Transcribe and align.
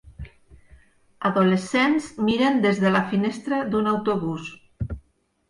Adolescents 1.29 2.07
miren 2.31 2.59
des 2.65 2.81
de 2.85 2.93
la 2.97 3.03
finestra 3.13 3.61
d'un 3.77 3.93
autobús 3.95 4.51